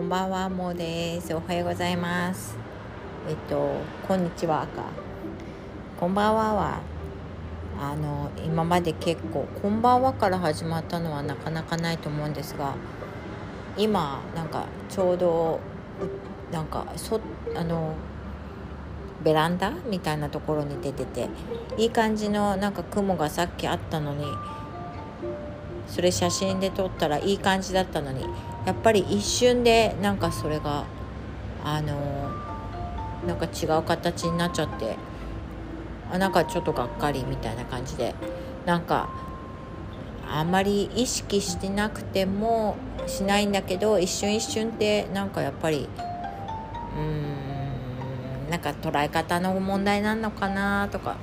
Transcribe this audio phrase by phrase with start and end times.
[0.00, 1.34] こんばんは、もうです。
[1.34, 2.56] おはようございます。
[3.28, 3.74] えっと、
[4.08, 4.84] こんにちはか。
[5.98, 6.80] こんばんはは、
[7.78, 12.76] あの、今まで結構、こんばんはから始まったのはなかなかないと思うんですが、
[13.76, 15.60] 今、なんか、ちょうど、
[16.50, 17.20] なんか、そ、
[17.54, 17.92] あの、
[19.22, 21.28] ベランダみたいなところに出てて
[21.76, 24.24] いい感じのなんか雲がさっきあったのに
[25.86, 28.26] それ写真で撮ったらいい感じだったのに。
[28.66, 30.84] やっぱり一瞬でなんかそれが
[31.64, 32.30] あの
[33.26, 34.96] なんか違う形になっちゃって
[36.12, 38.14] あなんかちょっとがっかりみたいな感じで
[38.66, 39.08] なんか
[40.28, 42.76] あんまり意識してなくても
[43.06, 45.88] しないんだけど一瞬一瞬ってなんかやっぱり
[46.96, 51.16] うんなんか捉え方の問題なのかなとか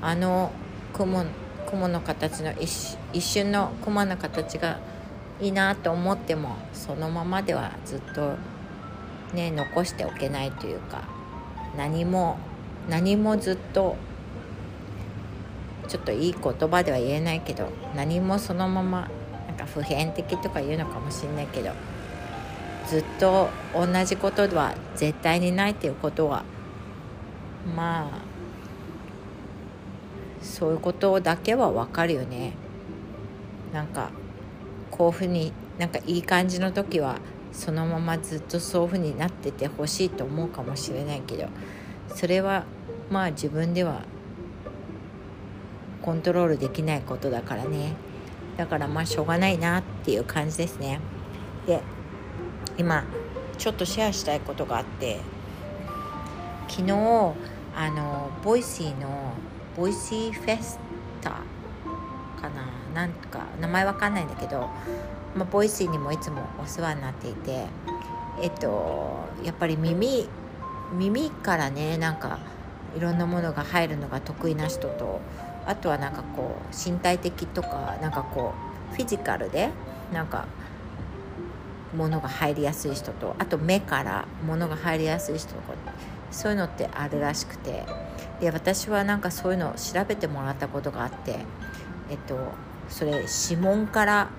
[0.00, 0.52] あの
[0.92, 1.24] 雲
[1.70, 4.78] 雲の形の一瞬の雲の形が
[5.40, 8.34] いいなと思ってもそのままではずっと
[9.32, 11.04] ね残しておけないというか
[11.76, 12.36] 何も
[12.88, 13.96] 何もずっと
[15.88, 19.08] ちょっといい言葉では言えないけど何もそのまま
[19.46, 21.72] なんか普遍的とか言うのかもしれないけど
[22.86, 26.44] ずっと同じことは絶対にないっていうことは
[27.76, 28.29] まあ
[30.40, 32.54] そういうことだけは分かるよね。
[33.72, 34.10] なんか
[34.90, 37.16] こういうふうになんかいい感じの時は
[37.52, 41.48] そのままずっとそういうふうになっててほしいと思うかもしれないけど
[42.14, 42.64] それは
[43.10, 44.02] まあ自分では
[46.02, 47.94] コントロールできないことだからね。
[48.56, 51.00] だからまあしょうがないなっていう感じですね。
[51.66, 51.80] で
[52.76, 53.04] 今
[53.58, 55.18] ちょっとシェアしたいことがあって
[56.68, 56.92] 昨日
[57.74, 59.34] あの Voicyの
[59.76, 60.78] Voicyフェス
[61.20, 62.70] タかな？
[62.94, 64.68] なんか名前わかんないんだけど、
[65.36, 67.66] まあ、 Voicyにもいつもお世話になっていて
[68.42, 70.28] えっとやっぱり耳
[70.92, 72.40] 耳からねなんか
[72.96, 75.20] いろんなものが入るのが得意な人と
[75.66, 78.54] あとはなんかこう身体的とかなんかこ
[78.92, 79.70] うフィジカルで
[80.12, 80.46] なんか
[81.96, 85.74] ものが入りやすい人とあと目からものが入りやすい人とか
[86.32, 87.84] そういうのってあるらしくて
[88.40, 91.40] で私はなんかそういうのを調べてもらったことがあって
[92.10, 92.36] えっと
[92.88, 94.30] それ指紋から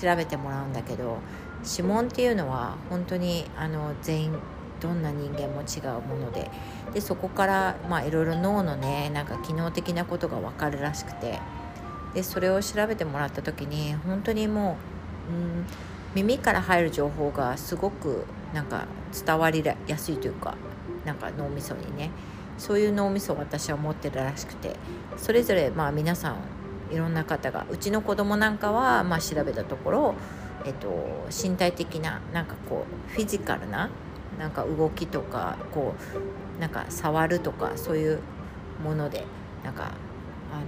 [0.00, 1.18] 調べてもらうんだけど
[1.64, 4.38] 指紋っていうのは本当にあの全員
[4.80, 6.50] どんな人間も違うもので
[6.92, 11.40] でそこからまあいろいろ脳のねなんか機能的なことが分かるらしくて
[12.14, 14.76] でそれを調べてもらった時に本当にも
[15.30, 15.66] う、うん、
[16.14, 18.24] 耳から入る情報がすごく
[18.54, 20.54] なんか伝わりやすいというか
[21.04, 22.10] なんか脳みそにね。
[22.58, 24.76] そういう脳みそを私は持ってるらしくて
[25.16, 26.36] それぞれまあ皆さん
[26.92, 30.14] いろんな方がうちの子供なんかはまあ調べたところ、
[30.64, 30.88] えっと、
[31.30, 33.90] 身体的ななんかこうフィジカルな
[34.38, 35.94] なんか動きとかこ
[36.56, 38.20] うなんか触るとかそういう
[38.82, 39.24] もので
[39.64, 39.84] なんか
[40.52, 40.64] あの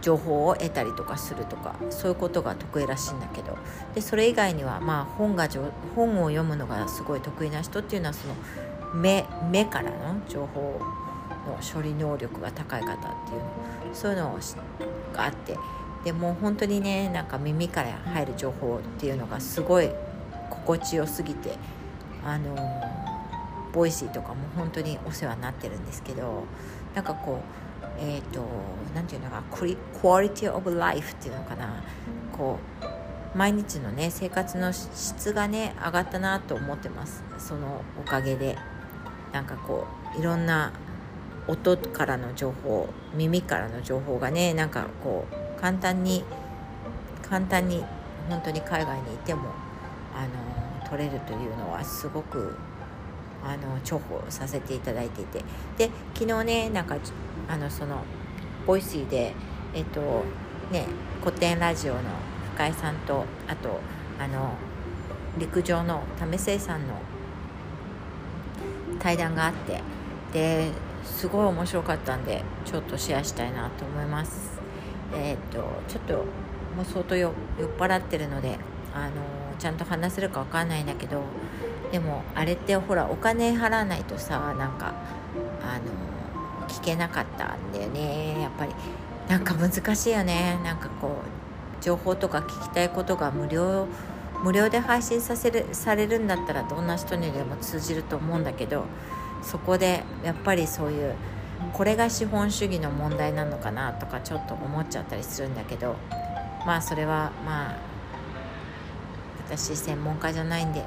[0.00, 3.58] 情報を得たりとかするとかそういうことが得意らしいんだけど
[3.94, 5.48] でそれ以外にはまあ本が
[5.94, 8.34] 本を読むのがすごい得意な人っていうのはその
[8.94, 10.80] 目目からの情報
[11.46, 14.38] の処理能力が高い方っていうそういうの
[15.12, 15.56] があって。
[16.04, 19.90] でも本当にねなんか耳から入る情報っていうのがすごい
[20.48, 21.52] 心地よすぎて
[22.24, 22.56] あの
[23.72, 26.44] Voicyとかも本当にお世話になってるんですけど
[26.94, 27.42] なんかこ
[27.82, 28.42] うえっ、ー、と
[28.94, 31.82] 何て言うのかクリ quality of life っていうのかな。
[32.36, 37.22] こう毎日のね生活の質がね上がったなと思ってます。
[37.38, 38.56] そのおかげで。
[39.32, 39.86] なんかこ
[40.16, 40.72] ういろんな
[41.46, 46.24] 音からの情報耳からの情報がねなんかこう簡単に
[47.22, 47.84] 簡単に
[48.28, 49.50] 本当に海外にいても
[50.14, 52.56] あの取れるというのはすごく
[53.42, 55.42] あの重宝させていただいていて。
[55.78, 56.96] で昨日ねなんか
[57.48, 58.02] あのその
[58.66, 59.34] Voicyで
[59.74, 60.24] えっと
[60.70, 60.86] ね
[61.22, 62.00] コテンラジオの
[62.54, 63.80] 深井さんとあと
[64.18, 64.52] あの
[65.38, 66.94] 陸上の為末さんの
[69.00, 69.80] 対談があって
[70.32, 70.70] で
[71.04, 74.60] すごい面白かったんでちょっとシェアしたいなと思います。
[75.14, 75.58] えー、っと
[75.88, 76.14] ちょっと
[76.76, 77.32] もう相当酔っ
[77.78, 78.58] 払ってるので
[78.94, 79.12] あの
[79.58, 81.22] ちゃんと話せるか分かんないんだけど
[81.90, 84.94] でもあれってほらお金払わないとさなんか
[85.62, 88.40] あの聞けなかったんだよね。
[88.40, 88.72] やっぱり
[89.28, 90.58] なんか難しいよね。
[90.62, 93.86] なんかこう情報とか聞きたいことが無料
[94.42, 98.84] 無料で配信させるされるんだったらどんな人にでも通じると思うんだけど
[99.42, 101.14] そこでやっぱりそういう
[101.72, 105.96] これが資本主義の問題なのかなとかちょっと思っちゃったりするんだけど
[106.66, 107.76] まあそれはまあ
[109.46, 110.84] 私専門家じゃないんで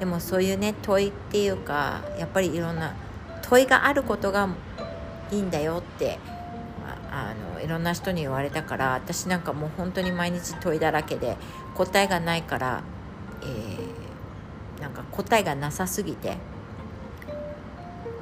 [0.00, 2.94] でもそういうね問いっていうかやっぱりいろんな
[3.42, 4.48] 問いがあることが
[5.30, 6.18] いいんだよって
[7.14, 11.36] あのいろんな人に言われたから私なんかもう本当に毎日問いだらけで
[11.74, 12.82] 答えがないから、
[13.42, 16.38] えー、なんか答えがなさすぎて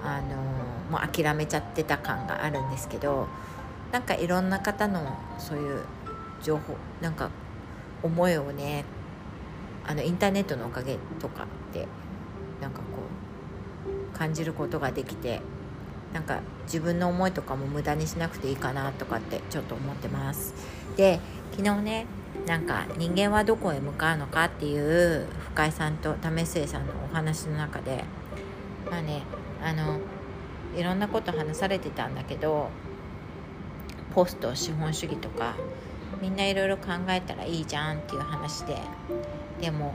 [0.02, 0.36] あの
[0.90, 3.28] もう諦めちゃってた感があるんですけど
[3.92, 5.84] なんかいろんな方のそういう
[6.42, 7.30] 情報なんか
[8.02, 8.84] 思いをね
[9.86, 11.86] あのインターネットのおかげとかで
[12.60, 12.84] なんかこ
[14.14, 15.40] う感じることができて
[16.12, 20.54] なんか自分の思いとかも無駄にしなくていいかなとかってちょっと思ってます。
[20.96, 21.20] で
[21.52, 22.06] 昨日ね
[22.46, 28.04] なんか人間はどこへ向かうのかっていう深井さんと為末さんのお話の中で
[28.90, 29.22] まあね
[29.62, 29.98] あの
[30.76, 32.70] いろんなこと話されてたんだけど
[34.14, 35.54] ポスト資本主義とか
[36.20, 38.76] みんないろいろ考えたらいいじゃんっていう話で
[39.60, 39.94] でも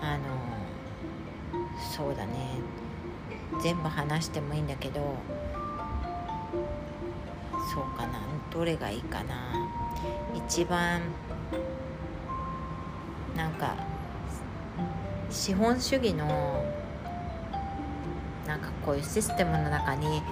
[0.00, 0.22] あの
[1.94, 2.32] そうだね。
[3.62, 5.16] 全部話してもいいんだけど
[7.72, 8.20] そうかな
[8.52, 9.34] どれがいいかな。
[10.34, 11.00] 一番
[13.36, 13.74] なんか
[15.30, 16.64] 資本主義の
[18.46, 20.22] なんかこういうシステムの中に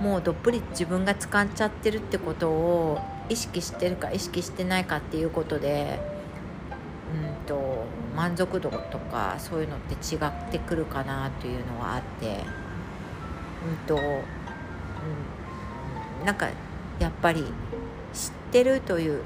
[0.00, 6.00] もうどっぷり自分が使っちゃってるってことを意識してるか意識してないかっていうことで
[7.46, 7.84] と
[8.16, 12.44] 満足度とかそういうのって違ってくるかなというのはあって。
[13.64, 13.98] うんと、う
[16.22, 16.48] ん、なんか
[16.98, 17.44] やっぱり
[18.12, 19.20] 知ってるという、うん、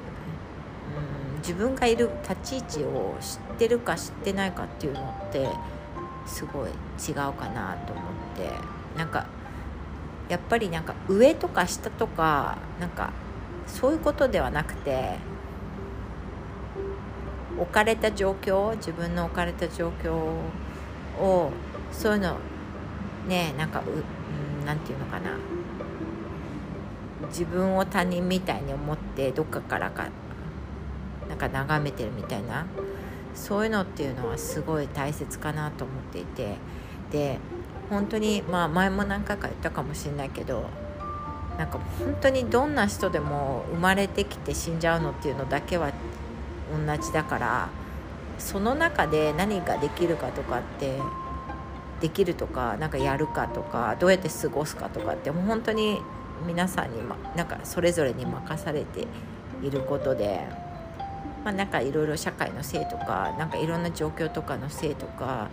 [1.39, 5.49] 自分がいる立ち位置を知ってるか知ってないかっていうのって
[6.27, 8.05] すごい違うかなと思っ
[8.37, 8.51] て。
[8.97, 9.27] なんか
[10.29, 13.13] やっぱりなんか上とか下とかなんか
[13.67, 15.19] そういうことではなくて
[17.59, 20.15] 置かれた状況自分の置かれた状況
[21.19, 21.51] を
[21.93, 22.37] そういうの
[23.29, 25.31] ねなんかうなんていうのかな。
[27.29, 30.09] 自分を他人みたいに思ってどっかからか
[31.29, 32.67] なんか眺めてるみたいな。
[33.35, 36.57] そういうのっていうのはすごい大切かなと思っていて。
[37.11, 37.39] で
[37.89, 40.65] 本当にまあ前も何回か言ったかもしれないけど
[41.57, 45.93] なんか本当にどんな人でも生まれてきて死んじゃうのっていうのだけは
[46.73, 47.69] 同じだから
[48.39, 50.99] その中で何ができるかとかって
[52.01, 56.01] できるとか何かやるかとかどうやって過ごすかとかってもう本当に
[56.47, 59.07] 皆さんに、ま、なんかそれぞれに任されて
[59.63, 60.47] いることで、
[61.45, 65.49] まあ、なんかいろいろ社会のせいとかなんかいろんな状況とかのせいとか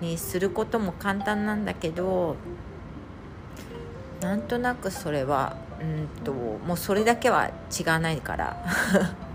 [0.00, 2.36] にすることも簡単なんだけど
[4.22, 8.56] なんとなくそれはうんともうそれだけは違わないから。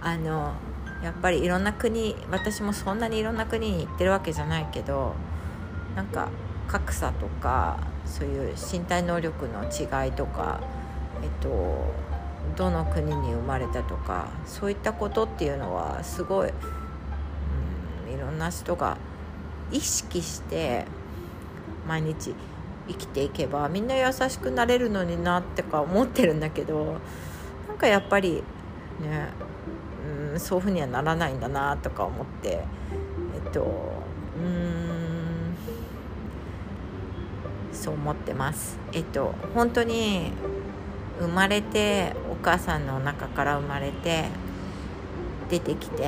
[0.00, 0.54] あの
[1.02, 5.14] やっぱりいろんな国私もそんなにいろんな国に行ってるわけじゃないけど
[5.94, 6.28] なんか
[6.66, 10.60] 格差とかそういう身体能力の違いとか
[11.22, 11.84] えっと
[12.56, 18.96] どの国に生まれたとかそういったことっていうのはすごい、うん、いろんな人が
[19.70, 20.86] 意識して
[21.86, 22.34] 毎日
[22.88, 26.96] 生きていけばみんな優しくなれるのになってか思ってるんだけど
[27.68, 28.42] なんかやっぱり
[29.00, 29.28] ね、
[30.38, 32.64] そういうふうにはならないんだなとか思って
[33.44, 33.62] えっと
[34.40, 35.56] うん
[37.72, 38.78] そう思ってます。
[38.92, 40.32] えっと本当に
[41.20, 44.26] 生まれてお母さんの中から生まれて
[45.50, 46.04] 出てきて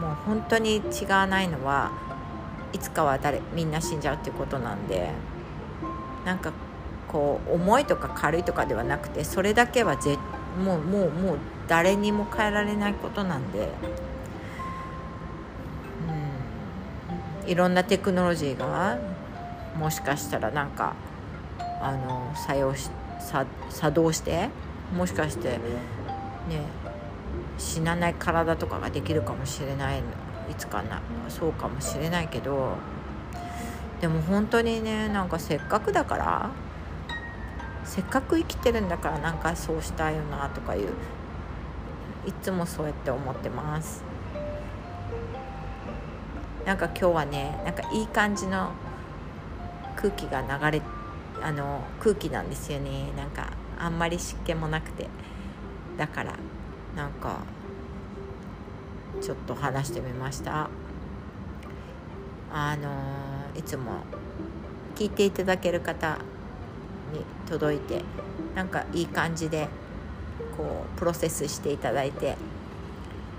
[0.00, 1.90] もう本当に違わないのは
[2.72, 5.10] いつかは誰みんな死んじゃうっていうことなんで
[6.24, 6.52] なんか
[7.08, 10.18] こう重いとか軽いとかではなくてそれだけはぜ
[10.56, 13.68] もうもうもう誰にも変えられないことなんで、
[17.44, 18.98] うん、いろんなテクノロジーが
[19.76, 20.94] もしかしたらなんか
[21.80, 22.90] あの作用し
[23.70, 24.50] 作動して
[24.94, 25.58] もしかしてね
[27.58, 29.98] 死なない体とかができるかもしれない
[30.50, 32.74] いつかなそうかもしれないけど。
[34.00, 36.50] でも本当にねなんかせっかくだから
[37.86, 40.88] せっかく生きてるんだからなんかそうしたいよなとかいう
[42.26, 44.02] いつもそうやって思ってます。
[46.66, 48.72] なんか今日はねなんかいい感じの
[49.94, 50.82] 空気が流れ
[51.40, 53.12] あの空気なんですよね。
[53.16, 55.08] なんかあんまり湿気もなくて。
[55.96, 56.34] だから
[56.94, 57.38] なんか
[59.22, 60.68] ちょっと話してみました。
[62.52, 62.90] あの
[63.54, 64.02] いつも
[64.94, 66.18] 聞いていただける方
[67.12, 68.02] に届いて
[68.54, 69.68] なんかいい感じで
[70.56, 72.36] こうプロセスしていただいて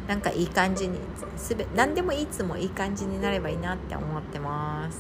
[0.08, 1.00] なんかいい感じに
[1.36, 5.00] すべ何でもいつもいい感じになればいいなって思ってます。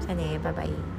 [0.00, 0.93] じゃあねバイバイ。